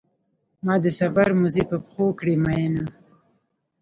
[0.65, 2.83] ما د سفر موزې په پښو کړې مینه.